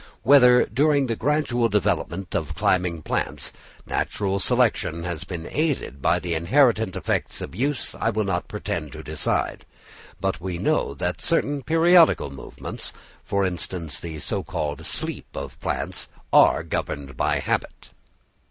Whether, 0.23 0.65
during 0.65 1.05
the 1.05 1.15
gradual 1.15 1.69
development 1.69 2.33
of 2.35 2.55
climbing 2.55 3.03
plants, 3.03 3.51
natural 3.85 4.39
selection 4.39 5.03
has 5.03 5.23
been 5.25 5.45
aided 5.51 6.01
by 6.01 6.17
the 6.17 6.33
inherited 6.33 6.95
effects 6.95 7.39
of 7.39 7.53
use, 7.53 7.93
I 7.93 8.09
will 8.09 8.23
not 8.23 8.47
pretend 8.47 8.93
to 8.93 9.03
decide; 9.03 9.63
but 10.19 10.41
we 10.41 10.57
know 10.57 10.95
that 10.95 11.21
certain 11.21 11.61
periodical 11.61 12.31
movements, 12.31 12.93
for 13.23 13.45
instance 13.45 13.99
the 13.99 14.17
so 14.17 14.41
called 14.43 14.87
sleep 14.87 15.27
of 15.35 15.59
plants, 15.61 16.09
are 16.33 16.63
governed 16.63 17.15
by 17.15 17.37
habit. 17.37 17.89